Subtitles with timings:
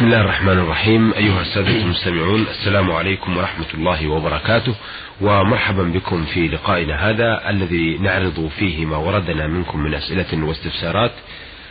[0.00, 1.12] بسم الله الرحمن الرحيم.
[1.12, 4.74] أيها السادة المستمعون السلام عليكم ورحمة الله وبركاته.
[5.20, 11.12] ومرحبا بكم في لقائنا هذا الذي نعرض فيه ما وردنا منكم من أسئلة واستفسارات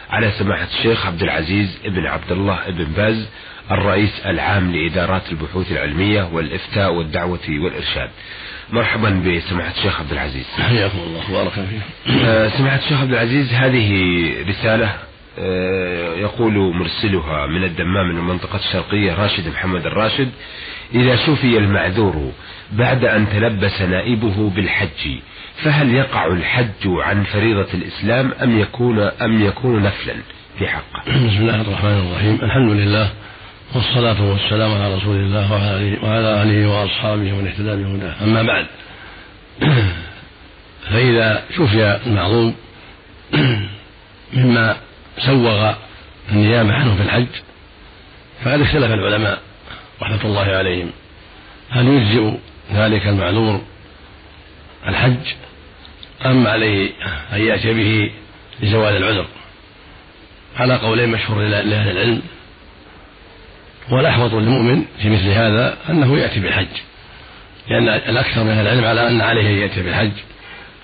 [0.10, 3.28] على سماحة الشيخ عبد العزيز ابن عبد الله ابن باز
[3.72, 8.10] الرئيس العام لإدارات البحوث العلمية والإفتاء والدعوة والإرشاد.
[8.70, 10.46] مرحبا بسماحة الشيخ عبد العزيز.
[10.60, 11.82] حياكم الله بارك فيك
[12.26, 13.90] آه، سماحة الشيخ عبد العزيز هذه
[14.50, 15.09] رسالة
[16.18, 20.30] يقول مرسلها من الدمام من المنطقة الشرقية راشد محمد الراشد
[20.96, 22.32] إذا شفي المعذور
[22.72, 25.20] بعد أن تلبس نائبه بالحج
[25.64, 30.16] فهل يقع الحج عن فريضة الإسلام أم يكون أم يكون نفلا
[30.60, 33.10] في حقه؟ بسم الله الرحمن الرحيم الحمد لله
[33.76, 35.52] والصلاة والسلام على رسول الله
[36.04, 38.66] وعلى آله, وأصحابه ومن اهتدى بهداه أما بعد
[40.92, 42.56] فإذا شفي المعظوم
[44.34, 44.78] مما
[45.20, 45.74] سوغ
[46.32, 47.28] النيابة عنه في الحج
[48.44, 49.40] فقد اختلف العلماء
[50.02, 50.92] رحمة الله عليهم.
[51.70, 52.32] هل يجزئ
[52.74, 53.62] ذلك المعذور
[54.88, 55.34] الحج
[56.26, 56.90] أم عليه
[57.34, 58.12] أن يأتي به
[58.60, 59.26] لزوال العذر؟
[60.58, 62.22] على قولين مشهور لأهل العلم.
[63.92, 66.68] والأحوط للمؤمن في مثل هذا أنه يأتي بالحج
[67.70, 70.12] لأن الأكثر من أهل العلم على أن عليه أن يأتي بالحج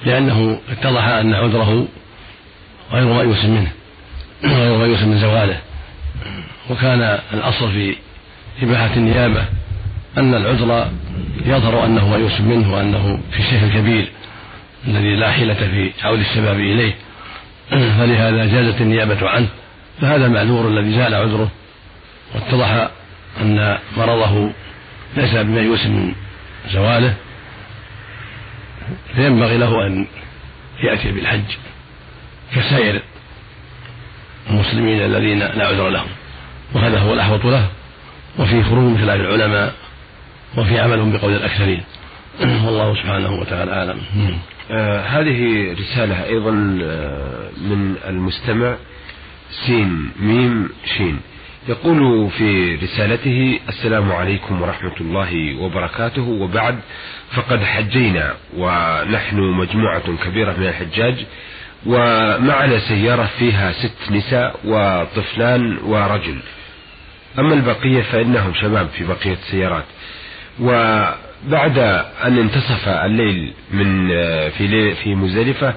[0.06, 1.88] لأنه اتضح أن عذره
[2.92, 3.72] غير مأيوس منه.
[4.46, 5.60] غير مأيوس من زواله.
[6.70, 7.96] وكان الأصل في
[8.62, 9.46] إباحة النيابة
[10.18, 10.92] أن العذر
[11.46, 14.08] يظهر أنه مأيوس منه وأنه في الشيخ الكبير
[14.88, 16.94] الذي لا حيلة في عود الشباب إليه.
[17.70, 19.48] فلهذا جازت النيابة عنه.
[20.02, 21.52] فهذا المعذور الذي زال عذره.
[22.36, 22.90] واتضح
[23.42, 24.52] أن مرضه
[25.18, 26.14] ليس بميؤوس من
[26.72, 27.14] زواله.
[29.16, 30.08] فينبغي له أن
[30.84, 31.44] يأتي بالحج
[32.56, 33.02] كسائر
[34.50, 36.08] المسلمين الذين لا عذر لهم.
[36.74, 37.70] وهذا هو الأحوط له.
[38.40, 39.74] وفي خروج خلاف العلماء
[40.58, 41.84] وفي عمل بقول الأكثرين.
[42.66, 44.02] والله سبحانه وتعالى أعلم.
[44.72, 48.76] آه هذه رسالة أيضا آه من المستمع
[49.66, 51.20] سين ميم شين.
[51.70, 56.22] يقول في رسالته السلام عليكم ورحمة الله وبركاته.
[56.22, 56.80] وبعد
[57.32, 61.26] فقد حجينا ونحن مجموعة كبيرة من الحجاج.
[61.86, 66.40] ومعنا سيارة فيها ست نساء وطفلان ورجل.
[67.40, 69.86] أما البقية فإنهم شباب في بقية السيارات.
[70.60, 71.78] وبعد
[72.24, 74.08] أن انتصف الليل من
[74.50, 75.74] في ليل في مزدلفة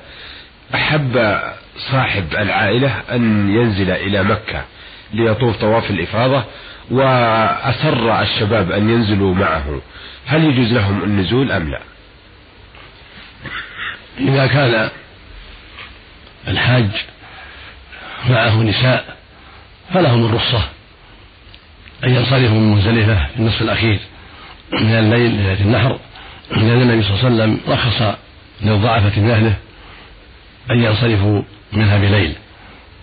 [0.74, 1.38] أحب
[1.76, 4.64] صاحب العائلة أن ينزل إلى مكة
[5.12, 6.44] ليطوف طواف الإفاضة
[6.90, 9.80] وأسر الشباب أن ينزلوا معه.
[10.26, 11.80] هل يجوز لهم النزول أم لا؟
[14.20, 14.90] إذا كان
[16.68, 16.90] الحاج
[18.30, 19.16] معه نساء
[19.94, 20.68] فلهم الرخصة
[22.04, 23.98] أن ينصرفوا من مزدلفة في النصف الأخير
[24.72, 25.98] من الليل ليلة النحر
[26.50, 28.16] لأن النبي صلى الله عليه وسلم رخص
[28.62, 29.54] للضعفة من أهله
[30.70, 31.42] أن ينصرفوا
[31.72, 32.34] منها بليل.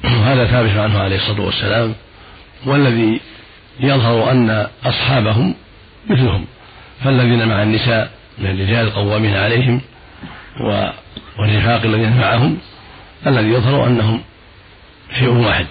[0.04, 1.96] وهذا ثابت عنه عليه الصلاة والسلام.
[2.66, 3.22] والذي
[3.80, 5.56] يظهر أن أصحابهم
[6.10, 6.46] مثلهم.
[7.04, 9.82] فالذين مع النساء من الرجال القوامين عليهم
[11.40, 12.58] والرفاق الذين معهم
[13.28, 14.22] الذي يظهر أنهم
[15.20, 15.66] شيء واحد.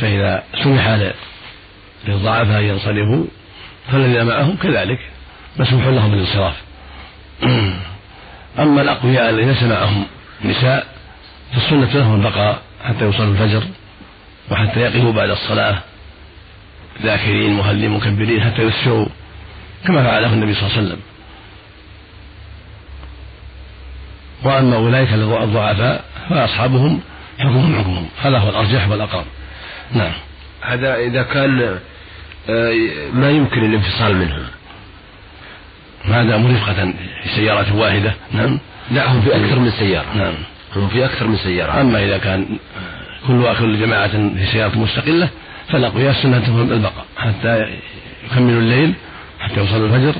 [0.00, 0.98] فإذا سمح
[2.08, 3.24] للضعفاء أن ينصرفوا
[3.92, 4.98] فالذين معهم كذلك
[5.56, 6.54] مسموح لهم بالانصراف.
[8.58, 10.06] أما الأقوياء الذين ليس معهم
[10.44, 10.86] نساء
[11.52, 13.62] فالسنة لهم البقاء حتى يصلوا الفجر
[14.50, 15.78] وحتى يقفوا بعد الصلاة.
[17.02, 19.06] ذاكرين مهلين مكبرين حتى يسروا
[19.86, 21.00] كما فعله النبي صلى الله عليه وسلم.
[24.44, 27.00] وأما أولئك الضعفاء فأصحابهم
[27.38, 28.06] حكمهم حكمهم.
[28.22, 29.24] هذا هو الأرجح والأقرب.
[29.92, 30.12] نعم.
[30.62, 31.78] هذا إذا كان
[32.50, 32.74] آه،
[33.12, 34.42] ما يمكن الانفصال منهم
[36.04, 36.92] ما داموا رفقة
[37.22, 38.14] في سيارة واحدة.
[38.32, 38.58] نعم.
[38.90, 40.16] لا هم في أكثر من سيارة.
[40.16, 40.34] نعم.
[40.76, 41.80] هم في أكثر من سيارة.
[41.80, 42.46] أما إذا كان
[43.26, 45.28] كل كل جماعة في سيارة مستقلة
[45.68, 47.04] فالأقوياء سنتهم البقاء.
[47.16, 47.66] حتى
[48.24, 48.94] يكملوا الليل
[49.40, 50.14] حتى يوصلوا الفجر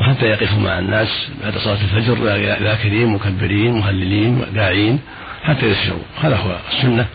[0.00, 2.14] وحتى يقفوا مع الناس بعد صلاة الفجر
[2.62, 5.00] ذاكرين مكبرين مهللين داعين.
[5.46, 7.06] حتى يسروا هذا هو السنة.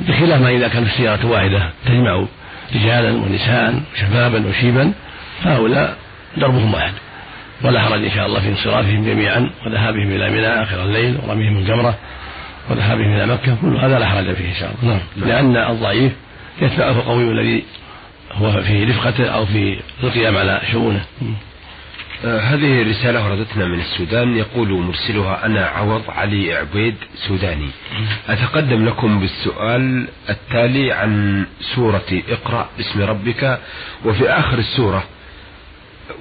[0.00, 2.24] بخلاف ما إذا كانت السيارة واحدة تجمع
[2.74, 4.92] رجالا ونساء وشبابا وشيبا
[5.44, 5.96] فهؤلاء
[6.36, 6.92] دربهم واحد.
[7.64, 11.94] ولا حرج إن شاء الله في انصرافهم جميعا وذهابهم إلى منى آخر الليل ورميهم الجمرة
[12.70, 13.56] وذهابهم إلى مكة.
[13.62, 15.00] كل هذا لا حرج فيه إن شاء الله.
[15.16, 15.28] نعم.
[15.28, 16.12] لأن الضعيف
[16.62, 17.64] يتبعه القوي الذي
[18.32, 21.00] هو في رفقته أو في القيام على شؤونه.
[22.24, 24.36] هذه رسالة وردتنا من السودان.
[24.36, 27.68] يقول مرسلها أنا عوض علي عبيد سوداني.
[28.28, 33.58] أتقدم لكم بالسؤال التالي عن سورة اقرأ باسم ربك
[34.04, 35.04] وفي آخر السورة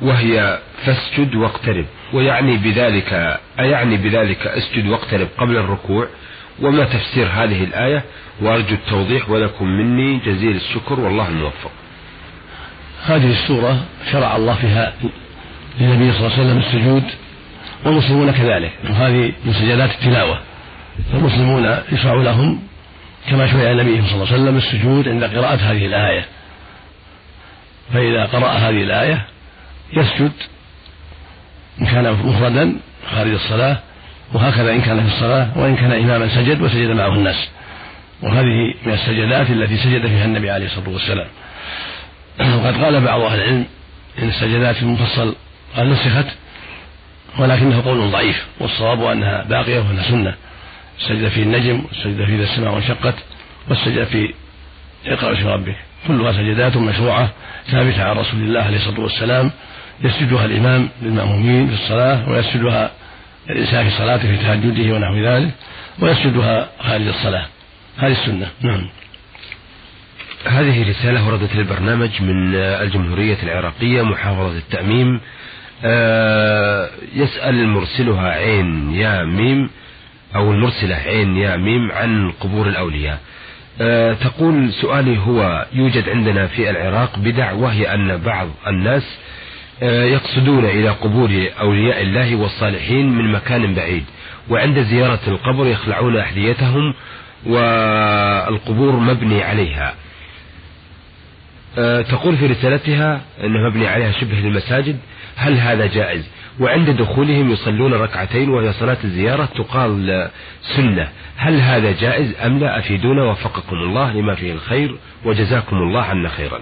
[0.02, 1.86] وهي فاسجد واقترب.
[2.14, 6.08] ويعني بذلك أيعني بذلك أسجد واقترب قبل الركوع؟
[6.62, 8.04] وما تفسير هذه الآية؟
[8.42, 10.20] وأرجو التوضيح ولكم مني.
[10.20, 11.72] جزيل الشكر والله الموفق.
[13.06, 14.94] هذه السورة شرع الله فيها
[15.80, 17.04] للنبي صلى الله عليه وسلم السجود
[17.86, 20.40] والمسلمون كذلك وهذه من سجدات التلاوة.
[21.12, 22.60] فالمسلمون يشرع لهم
[23.30, 26.26] كما شرع النبي صلى الله عليه وسلم السجود عند قراءة هذه الآية.
[27.94, 29.26] فإذا قرأ هذه الآية
[29.94, 30.32] يسجد
[31.82, 32.78] إن كان مفردا
[33.12, 33.78] خارج الصلاة
[34.34, 37.50] وهكذا إن كان في الصلاة وإن كان إماما سجد وسجد معه الناس.
[38.22, 41.28] وهذه من السجدات التي سجد فيها النبي عليه الصلاة والسلام.
[42.40, 43.66] وقد قال بعض أهل العلم
[44.22, 45.36] إن السجدات المفصل
[45.78, 46.26] قد نسخت
[47.40, 50.36] ولكنه قول ضعيف والصواب أنها باقية وأنها سنة.
[51.00, 53.16] السجدة في النجم والسجدة في إذا السماء وانشقت
[53.70, 54.34] والسجدة في
[55.06, 55.76] إقرأ باسم ربك.
[56.08, 57.30] كلها سجدات مشروعة
[57.72, 59.52] ثابتة عن رسول الله عليه الصلاة والسلام.
[60.04, 62.92] يسجدها الإمام للمأمومين في الصلاة ويسجدها
[63.50, 65.52] الإنسان في صلاته في تهجده ونحو ذلك
[66.00, 67.46] ويسجدها خارج الصلاة.
[67.98, 68.48] هذه السنة.
[68.62, 68.90] نعم.
[70.46, 75.22] هذه رسالة وردت للبرنامج من الجمهورية العراقية محافظة التأميم
[77.16, 79.70] يسأل مرسلها عين يا ميم
[80.36, 83.20] أو المرسلة عين يا ميم عن قبور الأولياء.
[83.82, 89.20] آه، تقول سؤالي هو يوجد عندنا في العراق بدع وهي أن بعض الناس
[89.84, 94.04] آه، يقصدون إلى قبور أولياء الله والصالحين من مكان بعيد
[94.50, 96.94] وعند زيارة القبر يخلعون أحذيتهم
[97.46, 99.94] والقبور مبني عليها.
[101.78, 104.98] آه، تقول في رسالتها أنه مبني عليها شبه للمساجد
[105.38, 106.30] هل هذا جائز؟
[106.60, 110.30] وعند دخولهم يصلون ركعتين وهي صلاة الزيارة تقال
[110.76, 111.10] سنة.
[111.38, 113.24] هل هذا جائز أم لا؟ أفيدونا.
[113.24, 116.62] وفقكم الله لما فيه الخير وجزاكم الله عنا خيرا.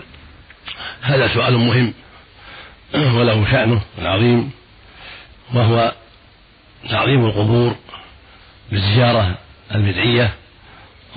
[1.01, 1.93] هذا سؤال مهم
[2.93, 4.51] وله شأنه العظيم
[5.53, 5.91] وهو
[6.89, 7.75] تعظيم القبور
[8.71, 9.37] بالزيارة
[9.75, 10.33] البدعية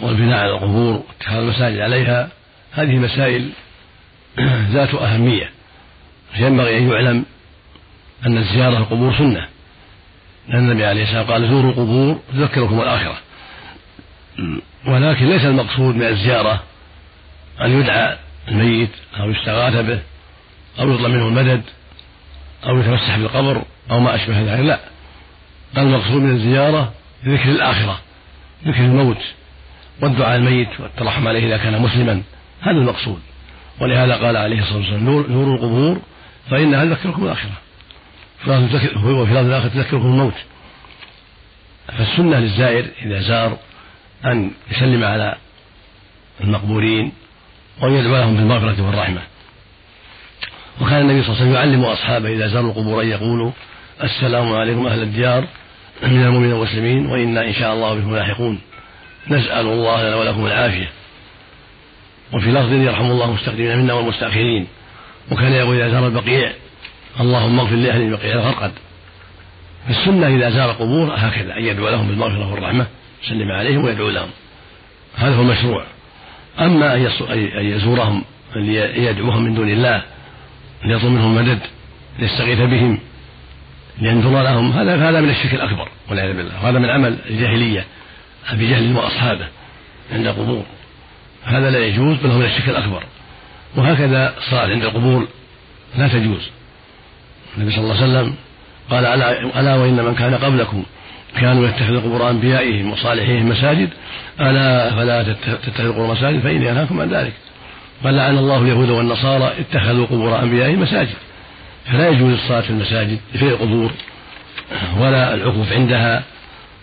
[0.00, 2.28] والبناء على القبور واتخاذ المساجد عليها.
[2.72, 3.50] هذه مسائل
[4.70, 5.50] ذات أهمية
[6.38, 7.25] ينبغي أن يعلم
[8.26, 9.48] أن الزيارة القبور سنة.
[10.48, 13.18] لأن النبي عليه الصلاة والسلام قال زوروا القبور تذكركم الآخرة.
[14.86, 16.62] ولكن ليس المقصود من الزيارة
[17.60, 18.16] أن يدعى
[18.48, 20.00] الميت أو يستغاث به
[20.80, 21.62] أو يطلب منه المدد
[22.66, 24.80] أو يتمسح بالقبر أو ما أشبه ذلك لا.
[25.74, 26.92] بل المقصود من الزيارة
[27.24, 28.00] ذكر الآخرة
[28.66, 29.18] ذكر الموت
[30.02, 32.22] والدعاء الميت والترحم عليه إذا كان مسلما.
[32.60, 33.20] هذا المقصود.
[33.80, 36.00] ولهذا قال عليه الصلاة والسلام نور القبور
[36.50, 37.52] فإنها تذكركم الآخرة.
[38.46, 40.35] وفي لفظ الآخر تذكركم الموت.
[41.99, 43.58] فالسنة للزائر إذا زار
[44.25, 45.37] أن يسلم على
[46.40, 47.12] المقبورين
[47.81, 49.20] وأن يدعو لهم بالمغفرة والرحمة.
[50.81, 53.50] وكان النبي صلى الله عليه وسلم يعلم أصحابه إذا زاروا القبور أن يقولوا
[54.02, 55.44] السلام عليكم أهل الديار
[56.02, 58.61] من المؤمنين والمسلمين وإنا إن شاء الله بكم لاحقون.
[59.29, 60.90] نسأل الله لنا ولكم العافية.
[62.32, 64.67] وفي لفظ يرحم الله المستقدمين منا والمستأخرين.
[65.31, 66.52] وكان يقول إذا زار البقيع
[67.20, 68.72] اللهم اغفر لأهل البقيع الغرقد
[69.90, 72.87] السنة إذا زار قبور هكذا أن يدعو لهم بالمغفرة والرحمة
[73.25, 74.28] يسلم عليهم ويدعو لهم.
[75.16, 75.84] هذا هو المشروع.
[76.60, 78.25] أما أن يزورهم
[78.56, 80.02] ليدعوهم من دون الله
[80.85, 81.59] ليطلب منهم مدد
[82.18, 82.99] ليستغيث بهم
[83.99, 86.64] لينذر لهم هذا هذا من الشرك الأكبر والعياذ بالله.
[86.64, 87.85] وهذا من عمل الجاهلية
[88.49, 89.49] أبي جهل وأصحابه
[90.12, 90.64] عند القبور.
[91.44, 93.02] هذا لا يجوز بل هو من الشرك الأكبر.
[93.76, 95.28] وهكذا الصلاة عند القبور
[95.99, 96.50] لا تجوز.
[97.57, 98.35] النبي صلى الله عليه وسلم
[98.90, 100.83] قال ألا, ألا وإن من كان قبلكم
[101.40, 103.88] كانوا يتخذوا قبور أنبيائهم وصالحيهم مساجد
[104.40, 105.35] ألا فلا
[105.67, 107.33] تتخذوا قبور مساجد فإني أنهاكم عن ذلك.
[108.05, 111.17] قال لعن الله اليهود والنصارى اتخذوا قبور أنبيائهم مساجد.
[111.87, 113.90] فلا يجوز الصلاة في المساجد في القبور
[114.99, 116.23] ولا العكوف عندها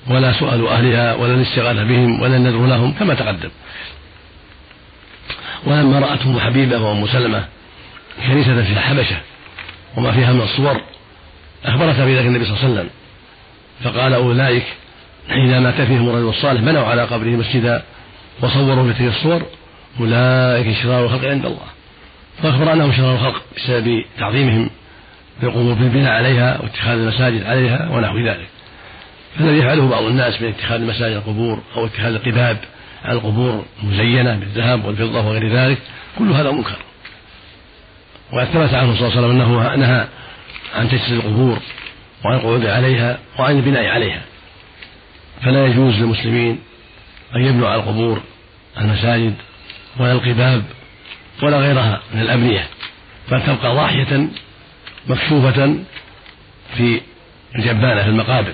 [0.08, 3.50] ولا سؤال أهلها ولا الاستغاثة بهم ولا النذر لهم كما تقدم.
[5.66, 7.46] ولما رأت أم حبيبة وأم سلمة
[8.28, 9.16] كنيسة في الحبشة
[9.98, 10.82] وما فيها من الصور.
[11.66, 12.90] أخبرتها بذلك النبي صلى الله عليه وسلم.
[13.84, 14.66] فقال أولئك
[15.30, 17.84] حين مات فيهم الرجل الصالح بنوا على قبره مسجدا
[18.42, 19.42] وصوروا في تلك الصور.
[20.00, 21.68] أولئك شرار الخلق عند الله.
[22.44, 24.70] فأخبر أنهم شرار الخلق بسبب تعظيمهم
[25.44, 28.48] للقبور بالبناء عليها واتخاذ المساجد عليها ونحو ذلك.
[29.38, 32.58] فالذي يفعله بعض الناس من اتخاذ المساجد القبور أو اتخاذ القباب
[33.04, 35.78] على القبور مزينة بالذهب والفضة وغير ذلك
[36.20, 36.78] كل هذا منكر.
[38.32, 40.08] وقد ثبت عنه صلى الله عليه وسلم أنه نهى
[40.76, 41.60] عن تجسيد القبور
[42.26, 44.22] وعن القعود عليها وعن البناء عليها.
[45.42, 46.60] فلا يجوز للمسلمين
[47.36, 48.22] أن يبنوا على القبور
[48.78, 49.34] المساجد
[50.00, 50.64] ولا القباب
[51.44, 52.68] ولا غيرها من الأبنية
[53.32, 54.28] بل تبقى ضاحية
[55.08, 55.76] مكشوفة
[56.78, 57.02] في
[57.56, 58.54] الجبانة في المقابر.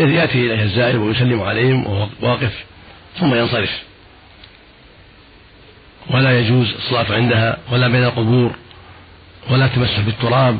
[0.00, 2.64] إذ يأتي إليها الزائر ويسلم عليهم وهو واقف
[3.20, 3.82] ثم ينصرف.
[6.10, 8.54] ولا يجوز الصلاة عندها ولا بين القبور.
[9.50, 10.58] ولا تمسح بالتراب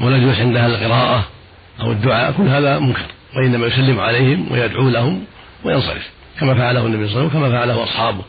[0.00, 1.28] ولا يجوز عندها القراءة
[1.80, 3.06] أو الدعاء كل هذا منكر.
[3.36, 5.24] وإنما يسلم عليهم ويدعو لهم
[5.64, 8.24] وينصرف كما فعله النبي صلى الله عليه وسلم وكما فعله أصحابه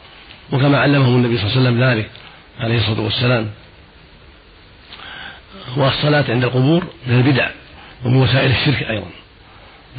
[0.51, 2.09] وكما علمهم النبي صلى الله عليه وسلم ذلك
[2.59, 3.49] عليه الصلاة والسلام.
[5.77, 7.49] والصلاة عند القبور من البدع
[8.05, 9.07] ومن وسائل الشرك أيضا.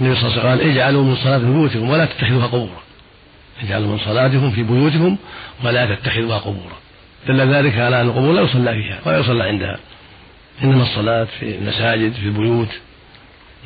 [0.00, 2.82] النبي صلى الله عليه وسلم قال اجعلوا من صلاة بيوتكم ولا تتخذوها قبورا
[3.62, 5.16] اجعلوا من صلاتكم في بيوتكم
[5.64, 6.76] ولا تتخذوها قبورا.
[7.28, 9.78] دل ذلك على أن القبور لا يصلى فيها ولا يصلى عندها.
[10.62, 12.68] إنما الصلاة في المساجد في البيوت.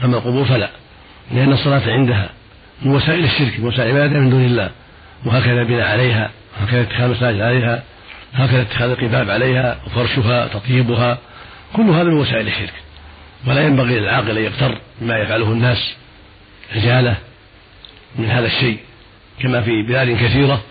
[0.04, 0.70] أما القبور فلا
[1.30, 2.30] لأن الصلاة عندها
[2.82, 4.70] من وسائل الشرك من وسائل العبادة من دون الله.
[5.24, 7.82] وهكذا البناء عليها وهكذا اتخاذ المساجد عليها
[8.34, 11.18] هكذا اتخاذ القباب عليها وفرشها تطيبها.
[11.76, 12.74] كل هذا من وسائل الشرك.
[13.46, 15.94] ولا ينبغي للعاقل أن يغتر بما يفعله الناس
[16.74, 17.16] عجالة
[18.18, 18.78] من هذا الشيء.
[19.40, 20.62] كما في بلاد كثيرة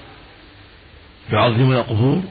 [1.32, 2.24] يعظمون القبور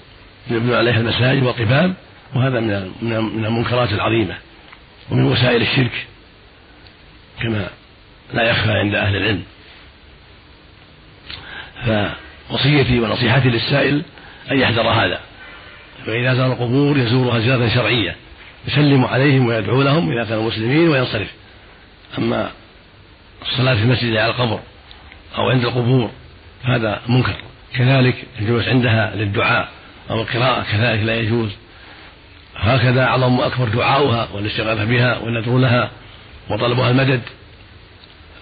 [0.50, 1.94] يبنون عليها المساجد والقباب
[2.34, 2.92] وهذا من
[3.32, 4.36] من المنكرات العظيمة
[5.10, 6.06] ومن وسائل الشرك
[7.42, 7.68] كما
[8.34, 9.42] لا يخفى عند أهل العلم.
[12.50, 14.02] فوصيتي ونصيحتي للسائل
[14.50, 15.20] أن يحذر هذا
[16.06, 18.16] فإذا زار القبور يزورها زيارة شرعية
[18.68, 21.32] يسلم عليهم ويدعو لهم إذا كانوا مسلمين وينصرف.
[22.18, 22.50] أما
[23.42, 24.60] الصلاة في المسجد على القبر
[25.36, 26.10] أو عند القبور
[26.64, 27.36] هذا منكر
[27.76, 29.68] كذلك الجلوس عندها للدعاء.
[30.10, 31.50] أو القراءة كذلك لا يجوز.
[32.56, 35.90] هكذا أعظم وأكبر دعاؤها والاستغاثة بها والندعو لها
[36.50, 37.20] وطلبها المدد.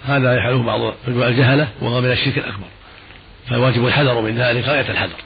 [0.07, 2.67] هذا يفعله بعض الجهلة وهو من الشرك الأكبر.
[3.49, 5.17] فالواجب الحذر من ذلك غاية الحذر.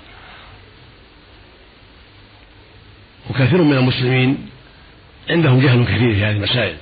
[3.31, 4.49] وكثير من المسلمين
[5.31, 6.77] عندهم جهل كثير في هذه المسائل.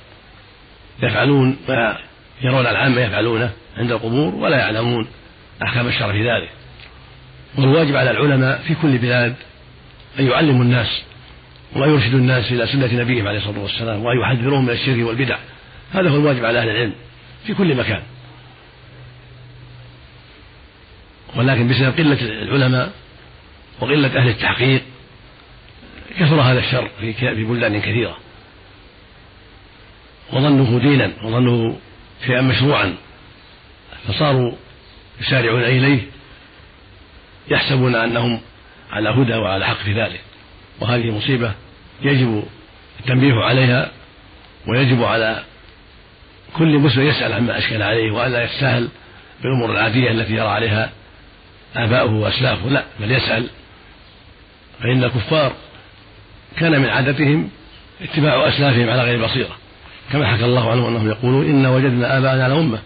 [1.03, 1.97] يفعلون ما
[2.41, 5.07] يرون العامة يفعلونه عند القبور ولا يعلمون
[5.63, 6.49] أحكام الشرع في ذلك.
[7.57, 9.35] والواجب على العلماء في كل بلاد
[10.19, 11.01] أن يعلموا الناس
[11.75, 15.37] ويرشدوا الناس إلى سنة نبيهم عليه الصلاة والسلام وأن يحذروهم من الشرك والبدع.
[15.93, 16.93] هذا هو الواجب على أهل العلم
[17.47, 18.01] في كل مكان.
[21.35, 22.91] ولكن بسبب قلة العلماء
[23.81, 24.81] وقلة أهل التحقيق
[26.19, 28.17] كثر هذا الشر في بلدان كثيرة.
[30.33, 31.77] وظنه دينا وظنه
[32.25, 32.95] شيئا مشروعا
[34.07, 34.51] فصاروا
[35.21, 36.01] يسارعون إليه
[37.49, 38.39] يحسبون أنهم
[38.91, 40.21] على هدى وعلى حق في ذلك.
[40.81, 41.51] وهذه مصيبة
[42.01, 42.43] يجب
[42.99, 43.91] التنبيه عليها
[44.67, 45.43] ويجب على
[46.57, 48.89] كل مسلم يسأل عما أشكل عليه وألا يستاهل
[49.43, 50.91] بالأمور العادية التي يرى عليها
[51.75, 52.69] آباؤه وأسلافه.
[52.69, 53.47] لا بل يسأل.
[54.79, 55.53] فإن الكفار
[56.57, 57.49] كان من عادتهم
[58.01, 59.57] اتباع أسلافهم على غير بصيرة.
[60.11, 62.79] كما حكى الله عنهم أنهم يقولون إنا وجدنا آباءنا على أمة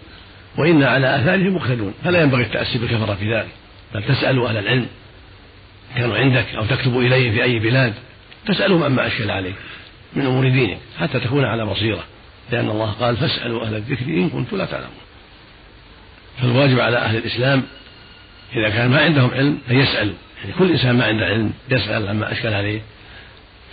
[0.58, 1.94] وإنا على آثارهم مقتدون.
[2.04, 3.50] فلا ينبغي التأسي بالكفرة في ذلك.
[3.94, 4.86] بل تسألوا أهل العلم
[5.96, 7.94] كانوا عندك أو تكتب إليهم في أي بلاد
[8.46, 9.54] تسألهم عما أشكل عليك
[10.12, 12.04] من أمور دينك حتى تكون على بصيرة
[12.52, 14.90] لأن الله قال فاسألوا أهل الذكر إن كنتم لا تعلمون.
[16.42, 17.62] فالواجب على أهل الإسلام
[18.56, 22.32] إذا كان ما عندهم علم أن يسألوا يعني كل إنسان ما عنده علم يسأل عما
[22.32, 22.80] أشكل عليه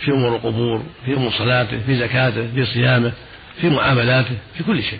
[0.00, 3.12] في أمور القبور في أمور صلاته في زكاته في صيامه
[3.60, 4.98] في معاملاته في كل شيء.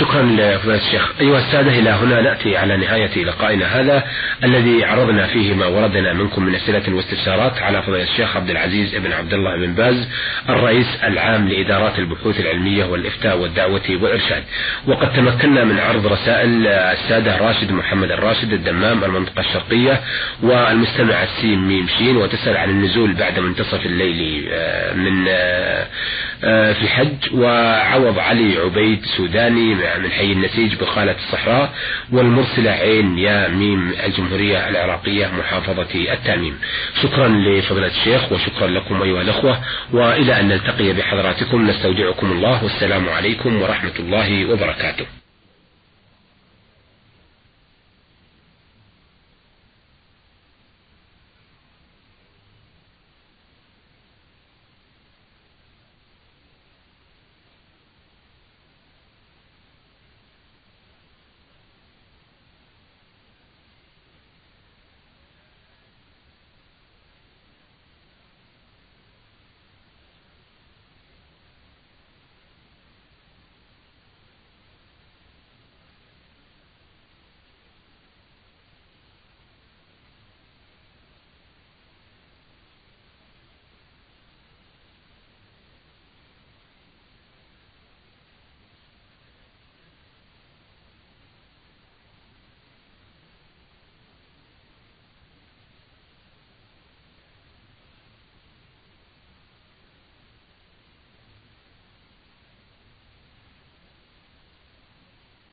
[0.00, 1.12] شكرا لفضيلة الشيخ.
[1.20, 4.04] أيها السادة إلى هنا نأتي على نهاية لقائنا هذا
[4.44, 9.12] الذي عرضنا فيه ما وردنا منكم من أسئلة واستفسارات على فضيلة الشيخ عبد العزيز بن
[9.12, 10.08] عبد الله بن باز
[10.48, 14.44] الرئيس العام لإدارات البحوث العلمية والإفتاء والدعوة والإرشاد.
[14.86, 20.00] وقد تمكنا من عرض رسائل السادة راشد محمد الراشد الدمام المنطقة الشرقية
[20.42, 27.34] والمستمع السين ميم شين وتسأل عن النزول بعد منتصف الليل آه، من آه، في الحج.
[27.34, 31.72] وعوض علي عبيد سودان الثاني من حي النسيج بخالة الصحراء
[32.12, 36.58] والمرسلة عين يا ميم الجمهورية العراقية محافظة التأميم.
[37.02, 39.60] شكرا لفضيلة الشيخ وشكرا لكم أيها الأخوة
[39.92, 45.19] وإلى أن نلتقي بحضراتكم نستودعكم الله والسلام عليكم ورحمة الله وبركاته.